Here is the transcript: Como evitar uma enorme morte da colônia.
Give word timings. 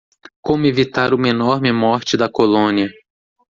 Como 0.41 0.65
evitar 0.65 1.13
uma 1.13 1.29
enorme 1.29 1.71
morte 1.71 2.17
da 2.17 2.27
colônia. 2.27 2.89